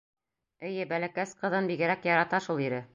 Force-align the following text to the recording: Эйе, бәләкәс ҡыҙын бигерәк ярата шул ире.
Эйе, 0.69 0.87
бәләкәс 0.95 1.37
ҡыҙын 1.45 1.71
бигерәк 1.73 2.13
ярата 2.15 2.43
шул 2.49 2.69
ире. 2.71 2.87